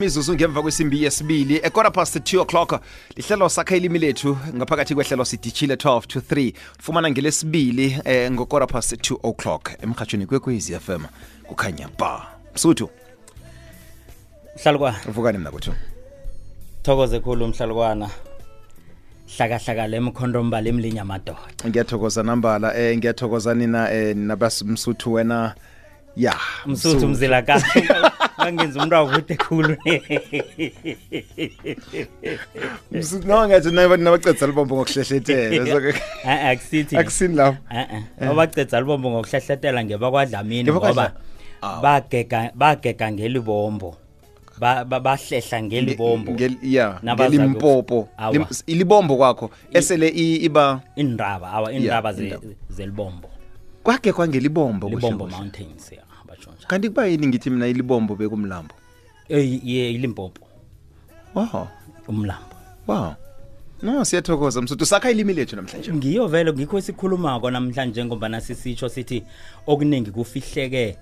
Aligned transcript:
mizuzu 0.00 0.34
ngemva 0.34 0.62
kwesimbi 0.62 1.02
yesibili 1.02 1.60
ekora 1.62 1.90
past 1.90 2.16
2 2.16 2.40
o'clock 2.40 2.80
lihlelo 3.16 3.48
sakha 3.48 3.76
ilimi 3.76 3.98
lethu 3.98 4.38
ngaphakathi 4.54 4.94
kwehlelo 4.94 5.24
sidishile 5.24 5.74
12 5.74 6.00
to 6.00 6.20
3 6.20 6.52
ufumana 6.78 7.10
ngelesibili 7.10 8.00
eh, 8.04 8.32
ngokora 8.32 8.66
past 8.66 8.92
2 8.92 9.16
o'clock. 9.22 9.70
Emhatshweni 9.82 10.26
kwekwezi 10.26 10.78
fm 10.80 11.04
kukhanya 11.46 11.88
ba. 11.98 12.26
Msuthu. 12.54 12.90
Mhlalukwana 14.56 14.96
uvukani 15.08 15.38
mna 15.38 15.50
kuthu 15.50 15.72
thokoze 16.82 17.20
khulu 17.20 17.48
mhlalukwana. 17.48 18.10
Hlakahlakala 19.36 19.96
emkhondombala 19.96 20.68
emlinya 20.68 21.02
amadoda 21.02 21.38
ngiyathokoza 21.68 22.22
nambala 22.22 22.76
eh 22.76 22.98
ngiyathokoza 22.98 23.54
nina 23.54 23.92
eh 23.92 24.16
nabasumsuthu 24.16 25.12
wena. 25.12 25.54
Ya 26.16 26.34
msuthu 26.66 27.08
mzila 27.08 27.42
kahle 27.42 27.88
bangenza 28.38 28.80
umntu 28.80 28.96
akude 28.96 29.34
khulu 29.36 29.76
no 33.26 33.48
ngathi 33.48 33.70
nabacedza 33.70 34.46
lubombo 34.46 34.74
ngokuhlehletela 34.76 35.94
akusithi. 36.50 36.96
Akusini 36.96 37.34
lubombo 38.80 39.08
eh. 39.08 39.14
ngokuhlehletela 39.14 39.84
ngebakwadlamini 39.84 40.70
ngoba 40.70 41.12
ah. 41.62 41.80
bagega 42.54 43.12
ngelibombo. 43.12 43.96
Bahlehla 44.58 45.62
ngelibombo. 45.62 46.32
Ngelimpopo. 46.32 48.08
ilibombo 48.66 49.16
kwakho 49.16 49.50
esele 49.72 50.08
iba 50.08 50.80
indaba 50.96 51.52
awa 51.52 51.72
indaba 51.72 52.12
zelibombo. 52.68 53.28
Kwagekwa 53.82 54.28
ngelibombo 54.28 54.88
libombo 54.88 55.26
mountains 55.26 55.92
yeah 55.92 56.13
kanti 56.66 56.88
kuba 56.88 57.06
yini 57.06 57.26
ngithi 57.26 57.50
mina 57.50 57.66
ilibombo 57.66 58.14
bekumlambo? 58.16 58.74
Eh, 59.28 59.60
ye 59.64 59.90
ilimpopo 59.90 60.44
wow. 61.34 61.68
Umlambo. 62.08 62.56
Wow. 62.86 63.14
No 63.82 64.04
siyathokoza 64.04 64.62
msuthu. 64.62 64.86
Sakha 64.86 65.10
ilimi 65.10 65.32
lethu 65.32 65.56
namhlanje. 65.56 65.92
Ngiyo 65.92 66.26
vele 66.26 66.52
ngikho 66.52 66.78
esikhulumako 66.78 67.50
namhlanje 67.50 68.04
ngoba 68.04 68.28
nasisitsho 68.28 68.88
sithi 68.88 69.22
okuningi 69.66 70.10
kufihleke 70.10 70.96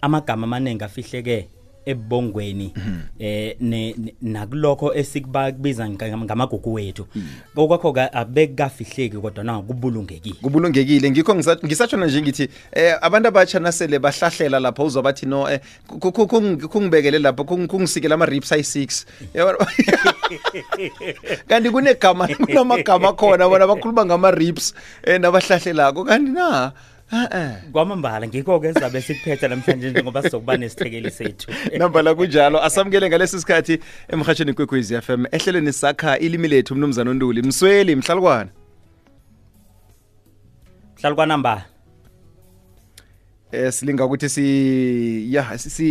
amagama 0.00 0.44
amaningi 0.44 0.84
afihleke. 0.84 1.48
Ebongweni 1.90 2.72
eh 3.18 3.56
ne- 3.60 3.94
ne- 3.98 4.14
nakulokho 4.22 4.94
esikubiza 4.94 5.88
ngamagugu 5.90 6.72
wethu. 6.74 7.06
Okwakho 7.56 7.94
abekafihleki 8.12 9.16
kodwa 9.16 9.44
na 9.44 9.60
kubulungekile. 9.62 10.36
Kubulungekile. 10.42 11.10
Ngikho 11.10 11.32
ngisa- 11.34 11.58
ngisatshona 11.66 12.06
nje 12.06 12.22
ngithi 12.22 12.48
eh 12.72 12.94
abantu 13.00 13.28
abatsha 13.28 13.58
nasele 13.60 13.98
bahlahlela 13.98 14.60
lapho 14.60 14.84
uzwa 14.84 15.02
bathi 15.02 15.26
no 15.26 15.50
eh 15.50 15.60
ku- 15.86 16.12
ku- 16.12 16.26
kungi- 16.26 16.66
kungibekele 16.68 17.18
lapho 17.18 17.42
kung- 17.44 17.66
kungisikele 17.66 18.14
ama 18.14 18.26
ribs 18.26 18.52
ayi6 18.52 19.06
Yabona? 19.34 19.58
kanti 21.48 21.70
kunegama 21.70 22.28
kunamagama 22.28 23.12
khona 23.12 23.48
bona 23.48 23.66
bakhuluma 23.66 24.04
ngama 24.06 24.30
ribs 24.30 24.74
eh 25.02 25.18
nabahlahlelako 25.20 26.04
kanti 26.04 26.30
na 26.30 26.72
eh 27.12 27.28
eh 27.32 27.50
kwamambala 27.72 28.26
ngikho-ke 28.28 28.74
sizabe 28.74 29.02
sikuphethe 29.02 29.48
namhlanje 29.48 29.90
njengoba 29.90 30.22
sizokuba 30.22 30.56
nesithekeli 30.56 31.10
sethu. 31.10 31.50
Namba 31.78 32.02
la 32.02 32.14
kunjalo. 32.14 32.62
Asamukele 32.62 33.08
ngalesi 33.08 33.40
sikhathi 33.40 33.78
emhatshweni 34.08 34.52
kwekwezi 34.52 35.00
FM 35.00 35.24
ehlelweni 35.32 35.72
sakha 35.72 36.18
ilimi 36.18 36.48
lethu 36.48 36.74
mnumzana 36.74 37.10
uNduli 37.10 37.42
msweli 37.42 37.96
mhlalukwana. 37.96 38.50
Hlala 41.00 41.14
kwanambala 41.16 41.60
eh 41.60 41.77
silinga 43.70 44.04
ukuthi 44.04 44.28
si 44.28 45.34
ya 45.34 45.42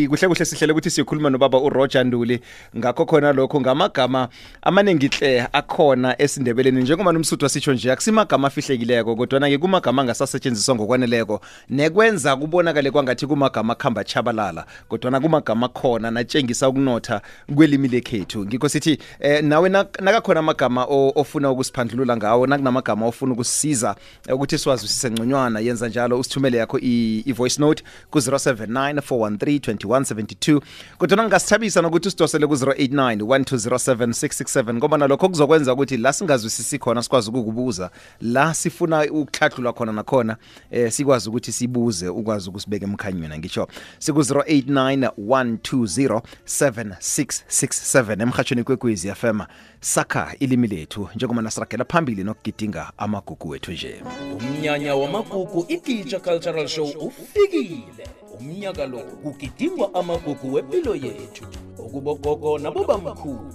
kuhle 0.10 0.28
kuhle 0.28 0.46
sihlele 0.46 0.74
ukuthi 0.74 0.90
sikhuluma 0.90 1.30
nobaba 1.30 1.58
uRoger 1.58 2.06
Nduli. 2.06 2.40
Ngakho 2.78 3.06
khona 3.06 3.34
lokho 3.34 3.62
ngamagama 3.62 4.30
amaningi 4.62 5.08
hle 5.08 5.48
akhona 5.54 6.22
esindebeleni. 6.22 6.82
Njengoba 6.82 7.12
nomsuthu 7.12 7.46
wasitsho 7.46 7.74
nje 7.74 7.92
akusimagama 7.92 8.48
afihlekileko 8.48 9.16
kodwa 9.16 9.40
ke 9.50 9.58
kumagama 9.58 10.02
angasasetshenziswa 10.02 10.76
ngokwaneleko. 10.76 11.42
Nekwenza 11.70 12.36
kubonakale 12.36 12.92
kwangathi 12.92 13.28
kumagama 13.28 13.76
khamba 13.76 14.04
chabalala 14.04 14.66
kodwa 14.90 15.20
kumagama 15.20 15.68
khona 15.70 16.12
natshengisa 16.12 16.70
ukunotha 16.70 17.22
kwelimi 17.56 17.88
lekhethu. 17.88 18.46
Ngikho 18.46 18.70
sithi 18.70 18.98
eh 19.20 19.44
nawe 19.44 19.70
nakakhona 19.70 20.40
amagama 20.40 20.86
ofuna 20.86 21.52
ukusiphandlulula 21.52 22.18
ngawo 22.18 22.48
nakunamagama 22.48 23.06
ofuna 23.06 23.34
ukusisiza 23.34 23.96
eh, 24.28 24.36
ukuthi 24.36 24.58
siwazwisise 24.58 25.12
ngconywana 25.12 25.60
yenza 25.60 25.88
njalo 25.88 26.20
usithumele 26.20 26.58
yakho 26.58 26.80
i- 26.80 27.24
i-voice 27.48 27.60
note 27.60 27.84
ku-079 28.12 29.02
413 29.02 29.76
2172 29.76 30.62
kodwa 30.98 31.24
ngingasithabisa 31.24 31.82
nokuthi 31.82 32.08
usidosele 32.08 32.48
ku-089 32.48 33.18
1207667 33.18 34.74
ngoba 34.74 34.98
nalokho 34.98 35.30
kuzokwenza 35.30 35.74
ukuthi 35.74 35.98
la 35.98 36.14
singazwisisi 36.14 36.80
khona 36.80 37.04
sikwazi 37.04 37.30
ukukubuza 37.30 37.90
la 38.22 38.54
sifuna 38.54 39.04
ukuhlahlulwa 39.12 39.74
khona 39.74 39.92
nakhona 39.92 40.38
eh 40.72 40.92
sikwazi 40.92 41.30
ukuthi 41.30 41.52
sibuze 41.52 42.08
ukwazi 42.08 42.50
ukusibeka 42.50 42.86
emkhanyweni 42.86 43.38
ngisho 43.38 43.68
siku-089 44.00 45.10
120 45.20 46.22
7667 46.46 48.22
emhatshweni 48.22 48.64
kwekwezi 48.64 49.16
fm 49.16 49.42
sakha 49.80 50.36
ilimi 50.40 50.68
lethu 50.68 51.10
njengoba 51.16 51.42
nasiragela 51.42 51.86
phambili 51.86 52.24
nokugidinga 52.24 52.92
amagugu 52.98 53.50
wethu 53.50 53.72
nje. 53.72 54.04
Umnyanya 54.38 54.96
wamagugu 54.96 55.66
igija 55.68 56.20
cultural 56.20 56.68
show 56.68 57.14
ufikile. 57.38 58.08
Umnyaka 58.40 58.86
lo 58.86 59.00
kugidingwa 59.00 59.94
amagugu 59.94 60.54
wempilo 60.54 60.96
yethu 60.96 61.46
okubogogo 61.80 62.60
nabobamkhulu. 62.60 63.54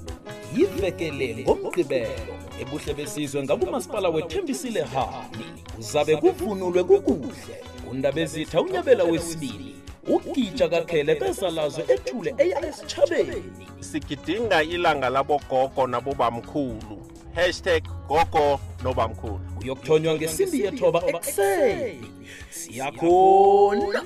Yivekele 0.56 1.36
ngomgqibelo 1.42 2.34
ebuhle 2.60 2.94
besizwe 2.94 3.42
ngakumasipala 3.42 4.08
wethembisile 4.08 4.82
hani 4.82 5.44
kuzabe 5.76 6.16
kuvunulwe 6.16 6.84
kukuhle. 6.84 7.56
Undabezitha 7.90 8.60
unyabela 8.60 9.04
wesibili 9.04 9.74
ugija 10.06 10.68
kakhele 10.68 11.14
bezalazwe 11.14 11.84
ethule 11.88 12.34
eya 12.38 12.66
esitshabeni 12.66 13.42
sigidinga 13.80 14.62
ilanga 14.62 15.08
labogogo 15.10 15.86
nabobamkhulu. 15.86 16.98
Hashtag 17.34 17.82
gogo 18.12 18.60
nobamkhulu. 18.84 19.40
Uyokuthonywa 19.60 20.14
ngesimbi 20.14 20.60
yethoba 20.60 21.00
ekuseni 21.06 22.06
siyakhona. 22.50 24.02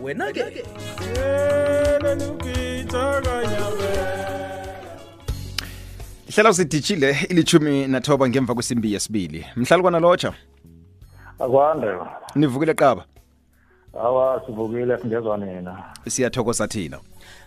Wena-ke 0.00 0.44
hlela 6.34 6.50
usidijile 6.50 7.16
ilithumi 7.28 7.86
nathoba 7.86 8.28
ngemva 8.28 8.54
kwesimbi 8.54 8.92
yesibili. 8.92 9.46
Mhlalukwana 9.56 10.00
lotsha 10.00 10.32
akwande. 11.38 11.86
Nivukile 12.34 12.74
qaba? 12.74 13.04
Awa 14.00 14.42
sivukile 14.46 14.98
singezwa 14.98 15.36
nina. 15.36 15.84
Siyathokoza 16.08 16.68
thina. 16.68 16.98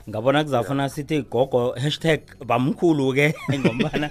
Ngabona 0.09 0.43
kuzafuna 0.43 0.89
sithi 0.89 1.21
gogo 1.21 1.71
hashtag 1.77 2.21
bamkhulu-ke 2.45 3.33
ngombana 3.59 4.09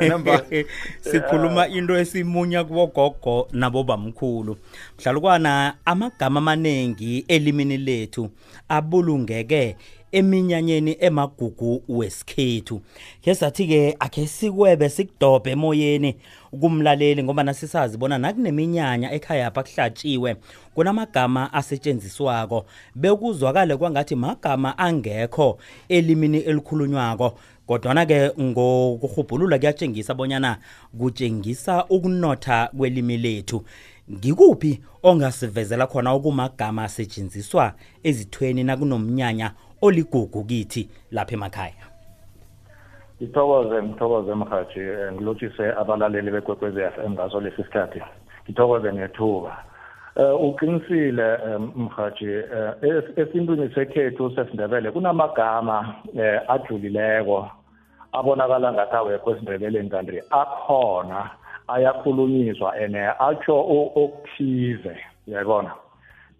Namba. 0.00 0.44
sikhuluma 1.10 1.68
into 1.68 1.96
esimunya 1.96 2.64
kubogogo 2.64 3.48
nabo 3.52 3.84
bamkhulu 3.84 4.56
mhlalukwana 4.98 5.74
amagama 5.84 6.40
amaningi 6.40 7.24
elimini 7.28 7.76
lethu 7.76 8.30
abulungeke 8.68 9.76
eminyanyeni 10.12 10.96
emagugu 11.00 11.82
wesikhethu. 11.88 12.80
Ke 13.22 13.34
sathi-ke 13.34 13.96
akhe 13.98 14.26
sikwebe 14.26 14.88
sikudobhe 14.88 15.50
emoyeni 15.50 16.16
kumlaleli 16.60 17.22
ngoba 17.22 17.42
nasisazi 17.42 17.98
bona 17.98 18.18
nakuneminyanya 18.18 19.12
ekhaya 19.12 19.46
apha 19.46 19.62
kuhlatshiwe 19.62 20.36
kunamagama 20.74 21.52
asetshenziswako 21.52 22.66
bekuzwakale 22.94 23.76
kwangathi 23.76 24.16
magama 24.16 24.78
angekho 24.78 25.58
elimini 25.88 26.38
elikhulunywako. 26.38 27.38
Kodwana-ke 27.66 28.30
ngokurhubhulula 28.40 29.58
kuyatshengisa 29.58 30.14
bonyana 30.14 30.58
kutshengisa 30.98 31.84
ukunotha 31.84 32.70
kwelimi 32.76 33.16
lethu. 33.16 33.64
Ngikuphi 34.12 34.80
ongasivezela 35.02 35.86
khona 35.86 36.12
okumagama 36.12 36.84
asetshenziswa 36.84 37.74
ezithweni 38.02 38.64
nakunomnyanya 38.64 39.52
oligugu 39.82 40.44
kithi 40.44 40.88
lapha 41.10 41.34
emakhaya? 41.34 41.84
Ngithokoze 43.22 43.82
ngithokoze 43.82 44.34
mhathi 44.34 44.80
eh, 44.80 45.12
ngilotshise 45.12 45.72
abalaleli 45.80 46.30
bekwekwezi 46.30 46.80
f 46.80 46.98
m 47.06 47.12
ngaso 47.12 47.40
lesi 47.40 47.62
sikhathi 47.62 48.02
ngithokoze 48.44 48.92
ngethuba. 48.92 49.64
Um 50.16 50.44
uqinisile 50.48 51.34
um, 51.36 51.72
mhathi 51.76 52.24
eh, 52.24 52.72
es- 52.82 53.18
esintwini 53.18 53.74
sekhethu 53.74 54.30
sesindebele 54.36 54.90
kunamagama 54.90 55.94
um 56.14 56.20
ajulileko 56.48 57.50
abonakala 58.12 58.72
ngathi 58.72 58.96
awekho 58.96 59.30
esindebeleni 59.32 59.90
kanti 59.90 60.20
akhona 60.30 61.30
ayakhulunyiswa 61.68 62.74
and 62.74 62.96
atsho 62.96 63.56
okuthize. 63.96 64.96
Uyayibona 65.28 65.70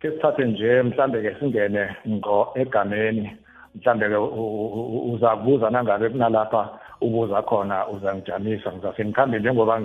ke 0.02 0.10
sithathe 0.10 0.44
nje 0.44 0.82
mhlambe 0.82 1.22
ke 1.22 1.38
singene 1.38 1.96
ngqo 2.08 2.52
egameni. 2.54 3.30
Mhlambe 3.74 4.08
ke 4.10 4.18
uza 5.12 5.36
kubuza 5.36 5.70
nangabe 5.70 6.08
kunalapha 6.10 6.62
ubuza 7.00 7.42
khona 7.42 7.86
uzangijamisa 7.88 8.72
ngizase 8.72 9.04
ngikhambe 9.04 9.38
njengoba 9.38 9.80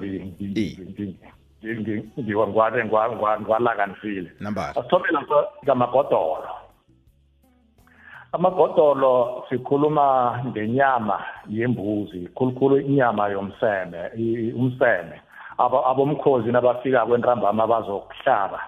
ngiwangwale 2.17 2.85
ngwalakanisile 2.85 4.31
nambala 4.39 4.75
asithome 4.75 5.07
lapha 5.11 5.39
ngamagodolo 5.63 6.49
amagodolo 8.31 9.43
sikhuluma 9.49 10.39
ngenyama 10.45 11.23
yembuzi 11.49 12.29
khulukhulu 12.35 12.79
inyama 12.79 13.27
yomseme 13.27 13.99
umseme. 14.55 15.21
Abomkhozi 15.57 16.51
nabafika 16.51 17.05
kwentambama 17.05 17.67
bazokuhlaba. 17.67 18.61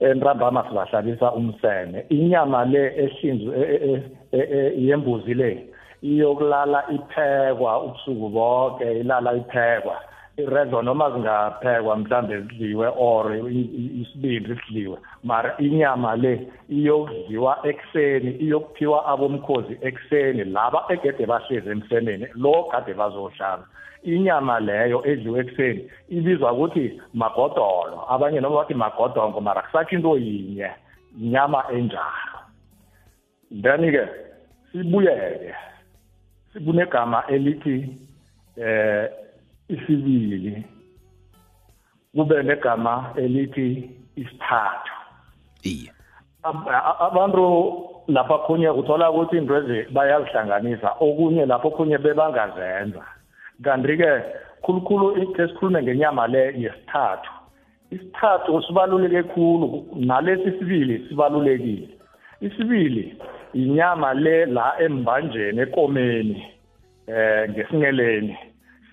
Entambama 0.00 0.64
sibahlalisa 0.68 1.32
umseme. 1.32 2.04
Inyama 2.08 2.64
le 2.64 2.86
ehlinzwe 3.04 3.56
e, 3.58 4.02
e, 4.32 4.38
e, 4.38 4.72
yembuzi 4.86 5.34
le 5.34 5.68
iyokulala 6.02 6.84
iphekwa 6.90 7.82
ubusuku 7.84 8.28
bonke 8.28 9.00
ilala 9.00 9.32
iphekwa. 9.34 9.96
Irezo 10.38 10.82
noma 10.82 11.10
zingaphekwa 11.10 11.96
mhlambe 11.96 12.40
zidliwe 12.40 12.92
or 12.96 13.36
isibindi 14.02 14.56
sidliwe. 14.56 14.98
Mara 15.24 15.56
inyama 15.58 16.16
le 16.16 16.48
iyokudliwa 16.68 17.58
ekuseni 17.64 18.30
iyokuphiwa 18.30 19.06
abomkhozi 19.06 19.78
ekuseni 19.80 20.44
laba 20.44 20.84
egede 20.88 21.26
bahlezi 21.26 21.70
emsemeni 21.70 22.26
lo 22.34 22.64
kade 22.70 22.94
bazohlaba 22.94 23.66
inyama 24.02 24.60
leyo 24.60 25.02
edliwe 25.06 25.40
ekuseni 25.40 25.90
ibizwa 26.08 26.52
ukuthi 26.52 27.00
magodolo. 27.14 28.06
Abanye 28.08 28.40
noma 28.40 28.56
bathi 28.56 28.74
magodongo 28.74 29.40
mara 29.40 29.62
kusakho 29.62 29.94
into 29.96 30.16
yinye 30.18 30.70
inyama 31.20 31.64
enjalo. 31.72 32.38
Then-ke 33.62 34.08
sibuyeke 34.72 35.54
sibunegama 36.52 37.26
elithi 37.26 37.96
eh 38.56 39.27
isibili. 39.68 40.64
Kube 42.14 42.42
negama 42.42 43.12
elithi 43.16 43.90
isithathu 44.16 44.92
iye. 45.62 45.92
Abantu 47.00 47.84
lapha 48.08 48.38
khunye 48.38 48.70
uthola 48.70 49.10
ukuthi 49.10 49.36
into 49.36 49.56
ezi 49.56 49.92
bayazihlanganisa 49.92 50.90
okunye 51.00 51.46
lapho 51.46 51.70
khunye 51.70 51.98
bebangazenza. 51.98 53.04
Kanti-ke 53.62 54.22
khulukhulu 54.62 55.34
ke 55.34 55.48
sikhulume 55.48 55.82
ngenyama 55.82 56.26
le 56.26 56.54
yesithathu. 56.56 57.30
Isithathu 57.90 58.62
sibaluleke 58.62 59.22
khulu 59.22 59.86
nalesi 59.96 60.58
sibili 60.58 61.08
sibalulekile. 61.08 61.88
Isibili 62.40 63.16
inyama 63.54 64.14
le 64.14 64.46
la 64.46 64.80
embanjeni 64.80 65.60
ekomeni 65.60 66.46
eh 67.06 67.50
ngesingeleni 67.50 68.36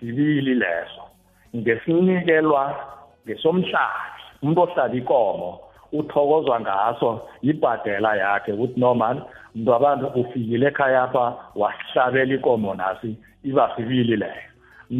sibili 0.06 0.54
leso 0.54 1.02
ngesinikelwa 1.56 2.76
ngesomhlabi 3.26 4.22
umuntu 4.42 4.62
ohlaba 4.62 4.96
ikomo 4.96 5.60
uthokozwa 5.92 6.60
ngaso 6.62 7.10
ibhadela 7.42 8.16
yakhe 8.16 8.52
ukuthi 8.54 8.80
noma 8.80 9.26
umuntu 9.56 9.74
abantu 9.76 10.06
ufikile 10.20 10.68
ekhaya 10.68 11.04
apha 11.04 11.26
wasihlabela 11.56 12.34
ikomo 12.36 12.74
nasi 12.74 13.16
iba 13.44 13.72
sibili 13.76 14.16
leyo 14.16 14.50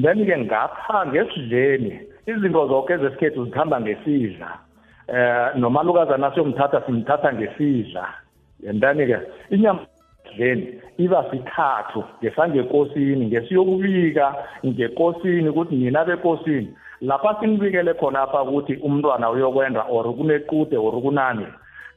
then-ke 0.02 0.38
ngapha 0.38 1.06
ngesidleni 1.06 2.00
izinto 2.28 2.68
zonke 2.68 2.94
ezesikhethu 2.94 3.46
zikhamba 3.46 3.82
ngesidla. 3.82 4.50
Eh 5.08 5.48
nomalukazana 5.56 6.32
siyomthatha 6.34 6.82
simthatha 6.86 7.34
ngesidla. 7.34 8.06
Yentani-ke 8.64 9.20
inyama 9.50 9.86
dleni 10.36 10.82
iba 10.98 11.26
sithathu 11.32 12.04
ngesangekosini 12.22 13.26
ngesiyokubika 13.26 14.36
ngekosini 14.66 15.50
ukuthi 15.50 15.76
nina 15.76 16.06
bekosini. 16.06 16.76
Lapha 17.02 17.36
sinibikele 17.40 17.94
khona 17.94 18.22
apha 18.22 18.44
ukuthi 18.44 18.76
umntwana 18.76 19.30
uyokwenda 19.30 19.82
or 19.90 20.06
kunequde 20.16 20.78
or 20.78 21.02
kunani. 21.02 21.48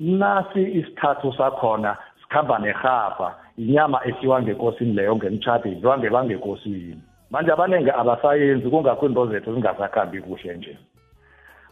Nasi 0.01 0.63
isithathu 0.63 1.33
sakhona 1.33 1.97
sikhamba 2.23 2.59
nerhapha 2.59 3.35
inyama 3.59 4.01
esiwa 4.07 4.43
ngekosini 4.43 4.93
leyo 4.93 5.17
ngemtshadi 5.17 5.73
idliwa 5.73 5.99
ngebangekosini 5.99 7.03
manje 7.31 7.53
abaningi 7.53 7.91
abasayenzi 7.91 8.71
kungakho 8.71 9.07
into 9.07 9.27
zethu 9.27 9.55
zingasakhambi 9.55 10.21
kuhle 10.21 10.55
nje. 10.57 10.79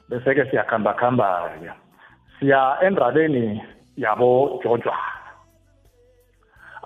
Bese-ke 0.09 0.45
siyakhamba-khamba-ke. 0.51 1.71
Siya 2.39 2.77
endabeni 2.83 3.63
yabojojwana 3.97 5.16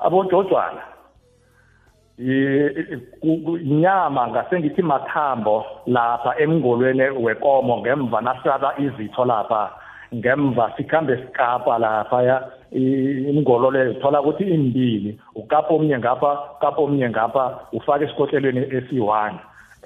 abojojwana 0.00 0.82
inyama 3.64 4.28
ngase 4.28 4.60
ngithi 4.60 4.82
mathambo 4.82 5.64
lapha 5.86 6.38
emngolweni 6.38 7.02
wekomo 7.02 7.78
ngemva 7.78 8.20
nasaba 8.20 8.74
izitho 8.78 9.24
lapha 9.24 9.70
ngemva 10.14 10.72
sikhambe 10.76 11.16
sikapa 11.16 11.78
laphaya 11.78 12.42
imngolo 13.30 13.70
leyo 13.70 13.94
thola 13.94 14.20
ukuthi 14.20 14.44
imbili 14.44 15.20
ukapa 15.34 15.74
omnye 15.74 15.98
ngapha 15.98 16.38
kapa 16.60 16.82
omnye 16.82 17.08
ngapha 17.10 17.58
ufake 17.72 18.04
esikohlelweni 18.04 18.60
esi-one. 18.76 19.38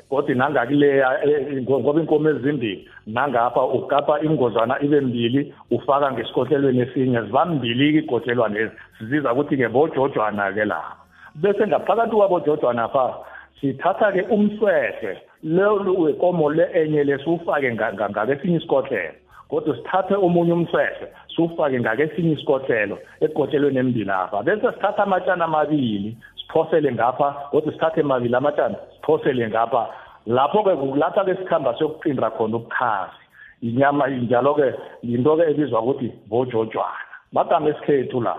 Kodwa 0.08 0.34
nangakuleya 0.34 1.24
e, 1.24 1.62
ngoba 1.62 2.00
inkomo 2.00 2.30
ezimbili 2.30 2.88
nangapha 3.06 3.62
ukapa 3.62 4.20
ingozwana 4.20 4.82
ibe 4.82 5.00
mbili 5.00 5.54
ufaka 5.70 6.12
ngesikohlelweni 6.12 6.80
esinye 6.80 7.20
zibambili-ke 7.22 7.98
igotlelwane 7.98 8.58
lezi. 8.58 8.72
Siziza 8.98 9.32
ukuthi-ke 9.32 9.68
bojojwana-ke 9.68 10.64
lapha 10.64 10.96
bese 11.34 11.66
ngaphakathi 11.66 12.16
kwabojojwana 12.16 12.88
pha 12.88 13.14
sithatha-ke 13.60 14.22
umswehle 14.22 15.18
le 15.42 15.66
wekomo 16.04 16.50
le 16.50 16.68
enye 16.74 17.04
lesiwufake 17.04 17.74
ngakesinye 17.74 18.56
isikohlelo 18.56 19.14
kodwa 19.48 19.76
sithathe 19.76 20.14
omunye 20.14 20.52
umswehle 20.52 21.06
siwufake 21.34 21.80
ngakesinye 21.80 22.32
isikohlelo 22.32 22.98
ekugotshelweni 23.20 23.78
embili 23.78 24.10
apha 24.10 24.42
bese 24.42 24.72
sithatha 24.72 25.02
amatshana 25.02 25.44
amabili 25.44 26.16
siphosele 26.54 26.92
ngapha 26.92 27.32
kodwa 27.50 27.72
sithathe 27.72 28.02
mabili 28.02 28.36
amatshana 28.36 28.76
siphosele 28.94 29.48
ngapha. 29.48 29.88
Lapho-ke 30.26 30.76
kulapha-ke 30.76 31.34
sikhamba 31.34 31.74
siyokuqinda 31.78 32.30
khona 32.30 32.56
ubukhasi 32.56 33.24
inyama 33.62 34.08
njalo-ke 34.08 34.74
yinto-ke 35.02 35.50
ebizwa 35.50 35.80
ukuthi 35.80 36.12
bojojwana. 36.28 37.04
Magama 37.32 37.68
esikhethu 37.68 38.20
la. 38.20 38.36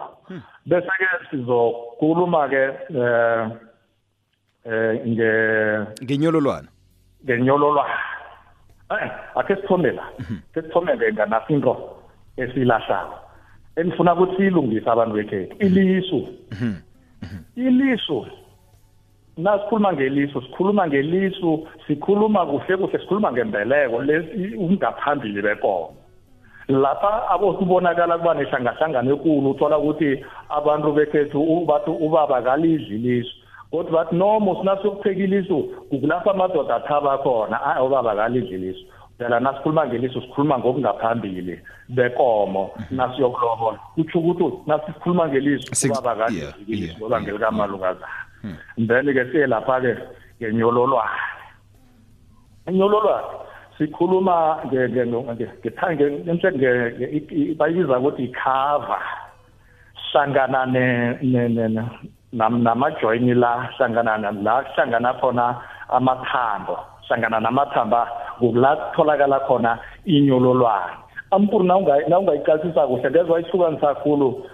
Bese-ke 0.65 1.07
sizokhuluma-ke 1.29 2.63
um 2.89 3.51
um 4.65 5.17
ngenyololwana. 6.01 6.67
ngenyololwana. 7.25 7.99
Eh 8.91 9.11
ake 9.35 9.55
sithome 9.55 9.91
la. 9.91 10.03
Ke 10.53 10.61
sithome 10.61 10.95
nganaso 10.95 11.77
into 12.37 12.51
esilahlako. 12.51 13.15
Enifuna 13.75 14.13
ukuthi 14.13 14.35
silungise 14.35 14.89
abantu 14.89 15.15
bekhethu. 15.15 15.55
Ilisu. 15.59 16.27
Ilisu. 17.55 18.27
Nasikhuluma 19.37 19.93
ngelisu, 19.93 20.41
sikhuluma 20.41 20.87
ngelisu, 20.87 21.67
sikhuluma 21.87 22.45
kuhle 22.45 22.77
kuhle 22.77 22.99
sikhuluma 22.99 23.31
ngembeleko 23.31 23.97
ungaphambili 24.57 25.41
bekomo. 25.41 25.95
lapha 26.67 27.29
abosibonakala 27.29 28.17
kuba 28.17 28.33
nehlangahlangano 28.33 29.11
enkulu 29.11 29.51
uthola 29.51 29.77
ukuthi 29.77 30.25
abantu 30.49 30.91
bekhethu 30.93 31.65
bathi 31.65 31.91
ubaba 31.91 32.41
kalidli 32.41 32.97
lisu 32.97 33.35
kodwa 33.71 33.91
bathi 33.91 34.15
noma 34.15 34.55
sinasiyokupheka 34.55 35.23
ilisu 35.23 35.63
kulapho 35.89 36.31
amadoda 36.31 36.75
athaba 36.75 37.17
khona 37.17 37.57
hayi 37.57 37.85
ubaba 37.85 38.15
kalidli 38.15 38.57
lisu 38.57 38.85
phela 39.17 39.39
nasikhuluma 39.39 39.87
ngeliso 39.87 40.21
sikhuluma 40.21 40.59
ngokungaphambili 40.59 41.59
bekomo 41.89 42.71
nasiyokulobola 42.91 43.79
kutsho 43.95 44.19
ukuthi 44.19 44.57
nasikhuluma 44.67 45.27
ngeliso 45.27 45.87
ubaba 45.87 46.15
kalidli 46.15 46.75
lisu 46.75 46.97
ngoba 46.99 47.21
ngelikamlukazana 47.21 48.25
then-ke 48.77 49.31
siye 49.31 49.47
lapha-ke 49.47 49.97
ngenyololwane. 50.39 51.21
Inyololwane 52.69 53.27
sikhuluma 53.77 54.61
bayibiza 57.57 57.99
ukuthi 57.99 58.23
ikhava. 58.23 58.99
Hlangana 60.11 60.65
namajoyini 62.31 63.33
la 63.33 63.69
hlangana 63.77 64.31
la 64.31 64.63
hlangana 64.75 65.13
khona 65.19 65.61
amathambo. 65.89 66.77
Hlangana 67.07 67.39
namathamba 67.39 68.07
kula 68.39 68.75
kutholakala 68.75 69.39
khona 69.39 69.77
inyololwane. 70.05 70.93
Ampuru 71.31 71.63
nawungayicasisa 71.63 72.87
kuhle 72.87 73.09
ngezwa 73.09 73.39
ihlukanisa 73.39 73.87
kakhulu 73.87 74.45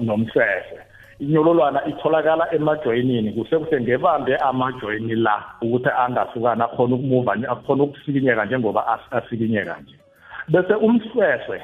nomsese 0.00 0.78
inyololwana 1.18 1.84
itholakala 1.86 2.54
emajoyinini 2.54 3.32
kuhle 3.32 3.58
kuhle 3.58 3.80
ngebambe 3.80 4.36
amajoyini 4.36 5.14
la 5.14 5.42
ukuthi 5.62 5.88
angasukani 5.98 6.62
akhona 6.62 6.94
ukumuva 6.94 7.32
akhona 7.48 7.84
ukusikinyeka 7.84 8.44
njengoba 8.44 9.00
asikinyeka 9.10 9.76
nje. 9.82 9.94
Bese 10.48 10.74
umsweswe 10.74 11.62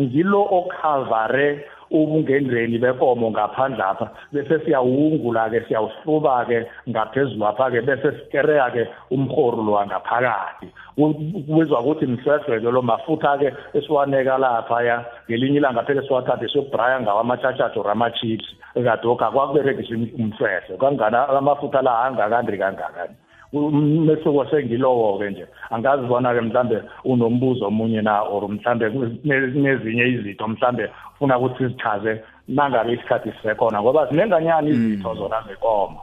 ngilo 0.00 0.48
okhavare 0.50 1.68
ubungendleni 1.90 2.78
bekomo 2.78 3.30
ngaphandle 3.30 3.84
apha 3.84 4.10
bese 4.32 4.64
siyawungula 4.64 5.50
ke 5.50 5.60
siyawuhluba 5.68 6.44
ke 6.44 6.66
ngaphezulu 6.88 7.46
apha 7.46 7.70
ke 7.70 7.80
bese 7.82 8.12
sikereya 8.18 8.70
ke 8.70 8.88
umhoro 9.10 9.62
lo 9.62 9.86
ngaphakathi 9.86 10.68
kubizwa 10.96 11.80
ukuthi 11.80 12.06
mswedleke 12.06 12.70
lo 12.70 12.82
mafutha 12.82 13.38
ke 13.38 13.52
esiwaneka 13.74 14.38
lapha 14.38 14.82
ya 14.82 15.04
ngelinye 15.28 15.58
ilanga 15.58 15.82
phela 15.82 16.02
siwathathe 16.02 16.48
siyokubraya 16.48 17.00
ngawo 17.00 17.20
amatshatshatsho 17.20 17.82
rama-chips 17.82 18.48
kadoka 18.74 19.30
kwakuberegisa 19.30 19.94
umswedle 19.94 20.76
kwangana 20.78 21.28
amafutha 21.28 21.82
la 21.82 22.04
angakandri 22.04 22.58
kangakani 22.58 23.14
umehluko 23.52 24.46
sengilowo-ke 24.50 25.30
nje 25.30 25.46
angazi 25.70 26.06
bona-ke 26.06 26.40
mhlambe 26.40 26.82
unombuzo 27.04 27.66
omunye 27.66 28.02
na 28.02 28.22
or 28.22 28.48
mhlambe 28.48 28.90
nezinye 29.24 30.08
izitho 30.08 30.48
mhlambe 30.48 30.90
ufuna 31.14 31.38
ukuthi 31.38 31.58
sizichaze 31.58 32.20
nangabe 32.48 32.92
isikhathi 32.92 33.32
sisekhona 33.32 33.82
ngoba 33.82 34.06
zinenganyani 34.06 34.70
izitho 34.70 35.14
zona 35.14 35.36
zekomo. 35.48 36.00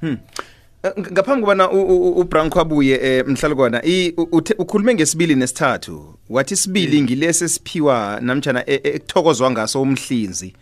Hmm. 0.00 0.18
Eh, 0.84 0.92
ngaphambi 1.12 1.42
kobana 1.42 1.70
u- 1.70 1.82
u- 1.86 2.08
u- 2.08 2.20
ubranco 2.20 2.60
abuye 2.60 2.94
eh, 3.02 3.24
u- 4.16 4.28
uthe- 4.38 4.54
ukhulume 4.58 4.94
ngesibili 4.94 5.34
nesithathu 5.34 6.14
wathi 6.30 6.54
isibili 6.54 7.02
ngilesi 7.02 7.44
esiphiwa 7.44 8.18
namtjana 8.20 8.62
e- 8.70 8.74
e- 8.84 8.88
ekuthokozwa 8.96 9.50
ngaso 9.50 9.82
umhlinzi. 9.82 10.54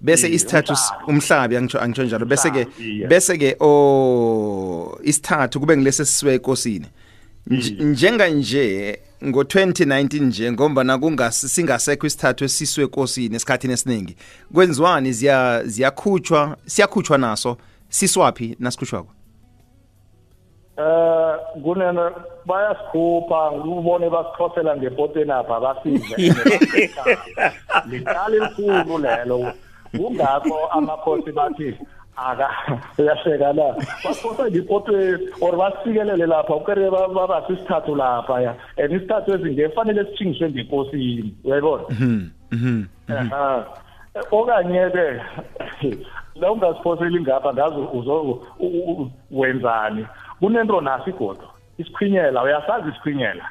Bese 0.00 0.26
Iye, 0.26 0.36
isithathu 0.36 0.72
s- 0.72 0.92
umhlabi 1.08 1.56
angitsho 1.56 1.80
angitsho 1.80 2.04
njalo. 2.04 2.26
Bese 2.26 2.50
ke 2.50 2.58
Umhlabi, 2.64 2.96
iye. 2.96 3.06
bese 3.06 3.38
ke 3.38 3.56
o 3.60 4.98
isithathu 5.02 5.60
kube 5.60 5.76
ngilesi 5.76 6.02
esisiwe 6.02 6.34
ekosini. 6.34 6.86
Nj- 7.50 7.82
njenga 7.84 8.28
nje 8.28 8.98
ngo-2019 9.24 10.22
nje 10.22 10.52
ngombana 10.52 10.98
kungasi 10.98 11.48
singasekho 11.48 12.06
isithathu 12.06 12.44
esiswe 12.44 12.84
ekosini 12.84 13.36
esikhathini 13.36 13.72
esiningi. 13.72 14.16
Kwenziwani? 14.54 15.12
Ziya 15.12 15.62
ziyakhutshwa 15.64 16.56
siyakhutshwa 16.66 17.18
naso. 17.18 17.56
Siswaphi 17.88 18.56
nasikhutshwako? 18.58 19.08
Eh 20.78 21.36
kunena 21.62 22.12
bayasikhupha 22.46 23.50
ubone 23.50 24.10
basikhosela 24.10 24.76
ngepoteni 24.76 25.30
apha 25.30 25.60
basize. 25.60 26.16
Liqala 27.90 28.36
elikhulu 28.36 28.98
lelo. 28.98 29.52
Kungakho 29.96 30.66
amakhosi 30.72 31.32
bathi 31.32 31.74
aka 32.16 32.48
uyasheka 32.98 33.52
la 33.52 33.74
basikhosa 34.04 34.50
ngepoteni 34.50 35.28
or 35.40 35.52
basikelele 35.56 36.26
lapha 36.26 36.54
ukere 36.56 36.90
baba 36.90 37.42
sisithathu 37.46 37.94
lapha 37.94 38.40
ya. 38.42 38.54
And 38.76 38.92
isithathu 38.92 39.34
ezingefanele 39.34 40.04
sithingiswe 40.04 40.50
ngekosini 40.50 41.34
uyayibona? 41.44 41.84
Aha. 43.08 43.64
okanye 44.32 44.90
ke 44.90 45.06
la 46.36 46.52
ungasiphoseli 46.52 47.20
ngapha 47.20 47.52
ngazi 47.54 47.80
uzo 47.92 48.42
wenzani? 49.30 50.06
Kunento 50.40 50.80
nasi 50.80 51.10
igodo 51.10 51.48
isikhwinyela 51.78 52.42
uyasazi 52.42 52.88
isikhwinyela? 52.88 53.44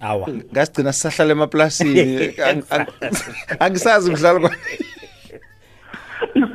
Awa. 0.00 0.28
Ngasigcina 0.52 0.92
sisahlala 0.92 1.32
emaplasini. 1.32 2.26
Ang- 2.48 2.64
ang- 2.70 2.86
angisazi 3.60 4.10
mdlalo 4.10 4.40
kwa 4.40 4.50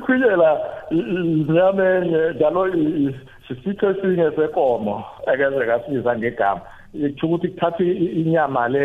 isikhwinyela 0.06 0.60
inyamenye 0.92 2.30
njalo 2.36 2.72
sisitho 3.48 3.90
esinye 3.90 4.32
sekomo 4.36 5.06
ekeze 5.34 5.66
kasiza 5.66 6.18
ngegama 6.18 6.62
kusho 6.94 7.28
ukuthi 7.28 7.48
kuthatha 7.48 7.84
inyama 7.84 8.68
le 8.68 8.84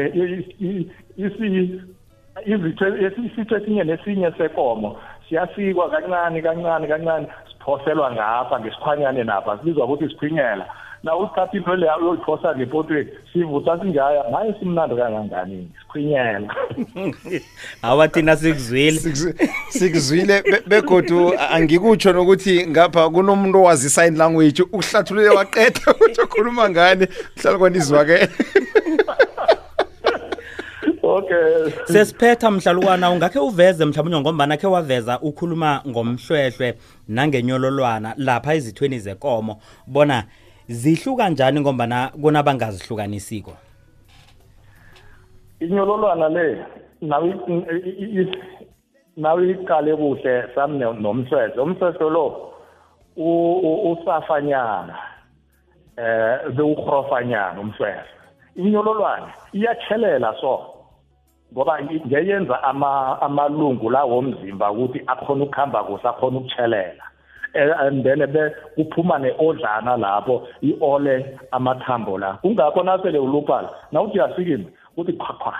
izitho 2.47 2.89
isitho 3.27 3.57
esinye 3.57 3.85
nesinye 3.85 4.33
sekomo 4.39 4.97
siyasikwa 5.29 5.91
kancane 5.91 6.43
kancane 6.43 6.87
kancane 6.89 7.27
siphoselwa 7.49 8.13
ngapha 8.13 8.61
ngesikhwanyane 8.61 9.25
napha 9.25 9.59
sibizwa 9.59 9.85
ukuthi 9.85 10.05
isikhwinyela 10.05 10.67
na 11.03 11.17
usithatha 11.17 11.57
into 11.57 11.77
leya 11.77 11.99
uyoyiphosa 11.99 12.57
ngepotweni 12.57 13.11
sivutha 13.33 13.79
singaya 13.81 14.23
hayi 14.33 14.55
simnandi 14.61 14.97
kangangani 14.97 15.69
isikhwinyela 15.77 16.55
awa 17.83 18.09
thina 18.09 18.37
sikuzwile. 18.37 18.99
Sikuzwi- 19.01 19.49
sikuzwile 19.69 20.43
be- 20.43 20.63
begodu 20.67 21.33
angikutsho 21.51 22.13
nokuthi 22.13 22.67
ngapha 22.67 23.11
kunomuntu 23.11 23.59
owazi 23.59 23.87
i-sign 23.87 24.17
language 24.17 24.63
ukuhlathulule 24.63 25.29
waqeda 25.29 25.81
ukuthi 25.91 26.21
ukhuluma 26.21 26.71
ngani 26.71 27.07
mhlala 27.37 27.59
kwanizwakele 27.59 28.29
okay. 31.03 31.73
Sesiphetha 31.85 32.51
mhlalukwana 32.51 33.11
ungakhe 33.11 33.39
uveze 33.39 33.85
mhlawumbe 33.85 34.21
ngombana 34.21 34.57
khe 34.57 34.67
waveza 34.67 35.21
ukhuluma 35.21 35.83
ngomhlwehlwe 35.89 36.75
nangenyololwana 37.09 38.15
lapha 38.17 38.55
ezithweni 38.55 38.99
zekomo. 38.99 39.61
Bona 39.87 40.25
zihluka 40.71 41.29
njani 41.29 41.61
ngombana 41.61 42.13
kunabangazihlukanisiko 42.23 43.53
inyololwana 45.61 46.29
le 46.29 46.65
nawe 47.01 47.35
nawe 49.17 49.51
iqale 49.51 49.97
kuhle 49.97 50.45
sami 50.55 50.79
nomsweswe 50.79 51.63
umsweswe 51.63 52.11
lo 52.11 52.53
usafanyana 53.93 54.99
eh 55.97 56.39
bewuhrofanyana 56.55 57.61
umsweswe 57.61 58.21
inyololwane 58.57 59.27
iyatshelela 59.53 60.35
so 60.41 60.61
ngoba 61.53 61.83
ngeyenza 61.83 62.63
ama 62.63 63.21
amalungu 63.23 63.91
lawo 63.91 64.19
omzimba 64.19 64.71
ukuthi 64.73 65.03
akhona 65.07 65.45
ukuhamba 65.45 65.85
kuhle 65.85 66.09
akhona 66.09 66.39
ukutshelela 66.39 67.10
Eh, 67.55 67.73
and 67.79 68.05
then 68.05 68.19
be 68.33 68.41
kuphuma 68.77 69.19
neodlana 69.19 69.97
lapho 69.97 70.47
iole 70.63 71.39
amathambo 71.53 72.19
la. 72.19 72.39
Kungakho 72.43 72.83
nasele 72.83 73.19
uluphala 73.19 73.71
nawuthi 73.93 74.19
yasikima 74.19 74.65
uthi 74.97 75.13
qhaqha 75.13 75.53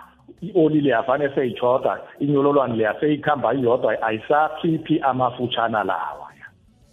ioli 0.43 0.81
leyafane 0.81 1.29
seyichoda 1.35 1.99
inyololwane 2.21 2.77
leya 2.77 2.95
seyikhamba 3.01 3.55
iyodwa 3.55 4.03
ayisakhiphi 4.03 5.01
amafutshana 5.01 5.85
lawa 5.85 6.31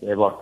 yebo. 0.02 0.34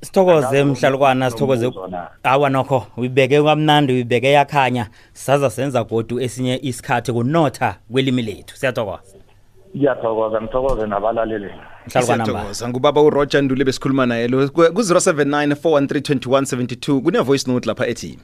Sithokoze 0.00 0.46
Angazi 0.46 0.64
mhlalukwana 0.64 1.26
ukuthi 1.26 1.32
sithokoze. 1.38 1.64
nombuzo 1.64 1.86
na. 1.86 2.08
awa 2.22 2.50
nokho 2.50 2.86
uyibeke 2.96 3.42
kwamnandi 3.42 3.92
uyibeke 3.92 4.32
yakhanya. 4.32 4.86
Saza 5.12 5.50
senza 5.50 5.84
godu 5.84 6.20
esinye 6.20 6.58
isikhathi 6.62 7.12
kunotha 7.12 7.76
kwelimi 7.92 8.22
lethu. 8.22 8.56
Siyathokoza. 8.56 9.25
Ngiyathokoza 9.74 10.40
ngithokoze 10.40 10.86
nabalaleli. 10.86 11.50
Mhlalukwana 11.86 12.24
mba 12.24 12.32
Siyathokoza. 12.32 12.68
ngubaba 12.68 13.00
uroger 13.02 13.42
ndule 13.42 13.64
besikhuluma 13.64 14.06
naye 14.06 14.28
lo 14.28 14.48
ku-079 14.48 15.54
413 15.54 17.00
kune-voice 17.02 17.50
note 17.50 17.66
lapha 17.68 17.86
ethi? 17.86 18.18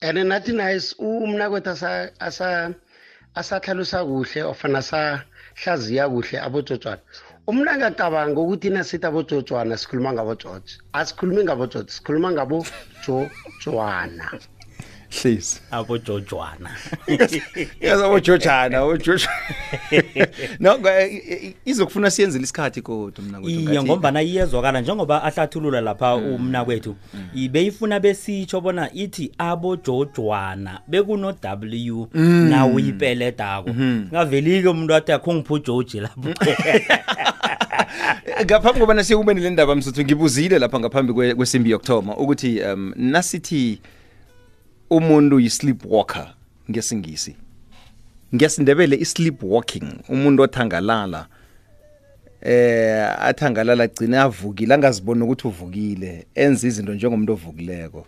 And 0.00 0.18
nathi 0.18 0.52
nice 0.52 0.94
umnakwethu 0.98 1.70
asa 1.70 2.10
asa 2.20 2.74
asahlalusa 3.34 4.04
kuhle 4.04 4.42
ofana 4.42 4.78
asahlaziya 4.78 6.08
kuhle 6.08 6.40
abojojwana 6.40 7.02
umna 7.50 7.76
ngiyacabanga 7.76 8.40
ukuthi 8.40 8.70
nasithi 8.70 9.06
abojojwana 9.06 9.76
sikhuluma 9.76 10.12
ngabojoji 10.12 10.74
asikhulumi 10.92 11.44
ngabojoji 11.44 11.90
sikhuluma 11.92 12.32
ngabojojwana 12.32 14.26
hlezi 15.10 15.60
abojojwana. 15.70 16.70
Yazi 17.80 18.04
abojojana 18.04 18.78
no 20.60 20.78
izokufuna 21.64 22.10
siyenzele 22.10 22.44
isikhathi 22.44 22.82
kodwa 22.82 23.24
mna 23.24 23.40
iye 23.40 23.82
ngombana 23.82 24.22
iyezwakala 24.22 24.80
njengoba 24.80 25.22
ahlathulula 25.22 25.80
lapha 25.80 26.14
umna 26.14 26.64
kwethu. 26.64 26.96
ibeyifuna 27.34 28.00
besitsho 28.00 28.60
bona 28.60 28.92
ithi 28.92 29.32
abojojwana 29.38 30.80
bekuno-w 30.88 32.06
nawuyipeledako. 32.48 33.70
Ngaveli-ke 34.12 34.68
umuntu 34.68 34.94
athi 34.94 35.12
akho 35.12 35.44
ujoji 35.50 36.00
lapho 36.00 36.28
ngaphambi 38.44 38.80
kobana 38.80 39.04
siyekubeni 39.04 39.40
le 39.40 39.50
ndaba 39.50 39.74
msuthu 39.74 40.02
ngibuzile 40.02 40.58
lapha 40.58 40.80
ngaphambi 40.80 41.12
kwesimbi 41.12 41.70
yokuthoma 41.70 42.16
ukuthi 42.16 42.62
um 42.62 42.92
nasithi 42.96 43.80
umuntu 44.90 45.40
yi-sleep 45.40 45.84
walker 45.86 46.34
ngesingisi. 46.70 47.36
Ngesindebele 48.34 48.96
i-sleep 48.96 49.42
walking 49.42 49.88
umuntu 50.08 50.42
othangalala 50.42 51.26
eh 52.42 53.06
athangalala 53.20 53.84
agcine 53.84 54.18
avukile 54.18 54.74
angaziboni 54.74 55.22
ukuthi 55.22 55.48
uvukile 55.48 56.26
enza 56.34 56.66
izinto 56.68 56.94
njengomuntu 56.94 57.32
ovukileko 57.32 58.06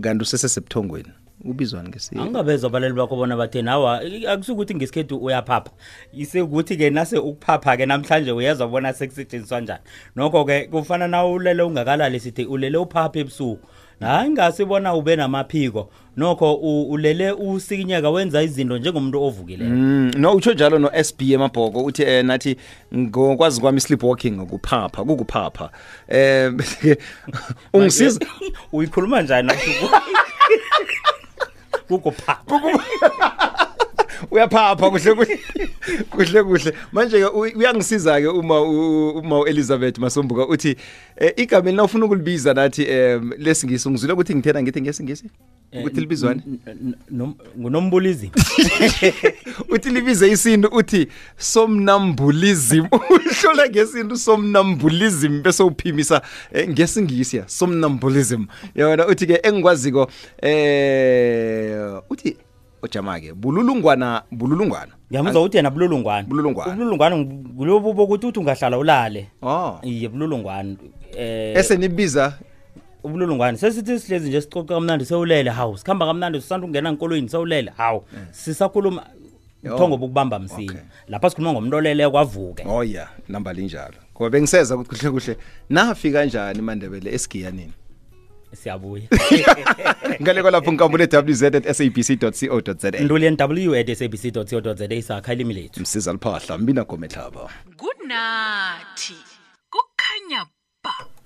kanti 0.00 0.22
usesesebuthongweni 0.22 1.08
ubizwani 1.44 1.88
ngesi? 1.88 2.18
Angingabezwa 2.18 2.70
abaleli 2.70 2.94
bakho 2.94 3.16
bona 3.16 3.36
batheni 3.36 3.68
awa 3.68 4.04
i- 4.04 4.26
akusukuthi 4.26 4.74
ngesikhethu 4.74 5.16
uyaphapha. 5.16 5.70
Isekuthi-ke 6.12 6.90
nase 6.90 7.18
ukuphapha-ke 7.18 7.86
namhlanje 7.86 8.32
uyezwa 8.32 8.68
bona 8.68 8.92
sekusetshenziswa 8.92 9.60
njani. 9.60 9.80
Nokho-ke 10.16 10.64
kufana 10.68 11.08
na 11.08 11.26
ulele 11.26 11.62
ungakalali 11.62 12.20
sithi 12.20 12.44
ulele 12.44 12.78
uphapha 12.78 13.18
ebusuku. 13.18 13.66
Hayi 14.00 14.30
ngasibona 14.30 14.94
ube 14.94 15.16
namaphiko. 15.16 15.90
Nokho 16.16 16.54
u- 16.54 16.90
ulele 16.90 17.32
usikinyeka 17.32 18.10
wenza 18.10 18.42
izinto 18.42 18.78
njengomuntu 18.78 19.22
ovukileyo 19.22 19.70
Mm, 19.70 20.10
no 20.16 20.32
utsho 20.34 20.52
njalo 20.54 20.78
no 20.78 20.90
SB 21.04 21.32
emabhoko 21.32 21.84
uthi 21.84 22.02
eh 22.02 22.24
nathi 22.24 22.56
ngokwazi 22.96 23.60
kwami 23.60 23.80
sleepwalking 23.80 24.40
ukuphapha 24.42 25.04
kukuphapha. 25.04 25.70
Eh 26.08 26.50
bese-ke 26.50 26.96
ungisiza 27.72 28.20
uyikhuluma 28.72 29.22
njani? 29.22 29.48
Nasho 29.48 29.70
kukuphapha 31.88 32.60
uyaphapha 34.30 34.90
kuhle 34.90 35.14
kuhle 35.14 35.38
kuhle 36.10 36.42
kuhle. 36.42 36.72
Manje 36.92 37.18
ke 37.20 37.26
uyangisiza 37.56 38.20
ke 38.20 38.28
uma 38.28 38.60
u- 38.60 39.10
uma 39.18 39.38
uElizabeth 39.40 39.98
Masombuka 39.98 40.46
uthi 40.46 40.76
eh, 41.16 41.32
igama 41.36 41.70
lina 41.70 41.84
ufuna 41.84 42.04
ukulibiza 42.06 42.54
nathi 42.54 42.82
em 42.82 43.32
lesingisi 43.38 43.88
ungizwile 43.88 44.12
ukuthi 44.12 44.34
ngithena 44.34 44.62
ngithi 44.62 44.80
ngesingisi? 44.82 45.24
Ukuthi 45.80 46.00
libizwane? 46.00 46.42
N- 46.66 46.94
n- 47.10 47.34
ngunombulizi 47.58 48.30
uthi 49.74 49.90
libize 49.90 50.28
isintu 50.30 50.68
uthi 50.68 51.08
somnambulism. 51.38 52.86
Uhlola 53.10 53.68
ngesintu 53.68 54.16
somnambulism 54.16 55.42
bese 55.42 55.62
uphimisa 55.62 56.22
eh, 56.52 56.68
ngesingisi 56.68 57.36
ya 57.36 57.48
somnambulism. 57.48 58.44
Yona 58.74 59.06
uthi 59.06 59.26
ke 59.26 59.40
engikwaziko 59.42 60.10
eh 60.42 62.00
uthi 62.10 62.36
ojama 62.82 63.20
ke 63.20 63.32
bululungwana 63.34 64.22
bululungwana. 64.30 64.92
Ngiyamuzwa 65.10 65.40
ukuthi 65.40 65.56
yena 65.56 65.70
bululungwana. 65.70 66.28
Bululungwana. 66.28 66.74
Bululungwana 66.74 67.16
ngulobo 67.16 67.92
bokuthi 67.92 68.26
uthi 68.26 68.38
ungahlala 68.38 68.78
ulale. 68.78 69.26
Oh. 69.42 69.78
Iye 69.82 70.08
bululungwana. 70.08 70.76
Eh 71.16 71.56
esenibiza 71.56 72.38
ubululungwane 73.04 73.58
sesithi 73.58 73.98
sihlezi 73.98 74.28
nje 74.28 74.40
sicoca 74.40 74.74
kamnandi 74.74 75.04
sewulele. 75.04 75.50
Hawu 75.50 75.78
sikhamba 75.78 76.06
kamnandi 76.06 76.40
sisanda 76.40 76.64
ukungena 76.64 76.88
enkolweni 76.88 77.28
sewulele. 77.28 77.72
Hawu 77.76 78.04
sisakhuluma 78.30 79.06
uthongo 79.64 79.96
bokubamba 79.96 80.38
msinya. 80.38 80.82
Lapha 81.08 81.30
sikhuluma 81.30 81.52
ngomuntu 81.52 81.76
oleleyo 81.76 82.10
kwavuke 82.10 82.64
oh 82.68 82.84
yeah. 82.84 83.10
Namba 83.28 83.52
linjalo. 83.52 83.94
Ngoba 84.14 84.30
bengiseza 84.30 84.76
ukuthi 84.76 84.96
kuhle 84.96 85.10
kuhle 85.10 85.36
nafika 85.70 86.18
kanjani 86.18 86.62
mandebele 86.62 87.14
esigiyanini 87.14 87.72
siyabuya 88.54 89.08
ngale 90.22 90.42
kwalapho 90.42 90.72
nkambule 90.72 91.08
www@sabc.co.za 91.12 92.90
nduli 92.90 93.30
nw 93.30 93.74
at 93.74 93.94
sabc 93.94 94.32
co 94.62 94.74
za 94.74 94.94
isakha 94.94 95.32
ilimi 95.32 95.54
lethu. 95.54 95.80
Msiza 95.80 96.12
liphahla 96.12 96.58
mina 96.58 96.84
gometlaba 96.84 97.50
kunathi 97.76 99.16
kukhanya 99.70 100.46
ba 100.84 101.19